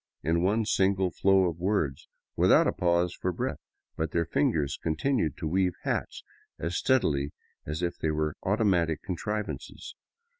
in 0.23 0.41
one 0.41 0.65
single 0.65 1.11
flow 1.11 1.43
of 1.47 1.59
words, 1.59 2.07
without 2.35 2.65
a 2.65 2.71
pause 2.73 3.13
for 3.13 3.31
breath, 3.31 3.59
but 3.95 4.09
their 4.09 4.25
fingers 4.25 4.79
continued 4.81 5.37
to 5.37 5.47
weave 5.47 5.75
hats 5.83 6.23
as 6.57 6.75
steadily 6.75 7.33
as 7.67 7.83
if 7.83 7.99
they 7.99 8.09
were 8.09 8.33
automatic 8.41 9.03
contrivances. 9.03 9.93